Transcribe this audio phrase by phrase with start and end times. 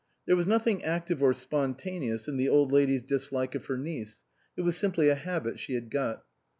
[0.25, 4.23] There was nothing active or spontaneous in the Old Lady's dislike of her niece,
[4.57, 6.23] it was simply a habit she had got.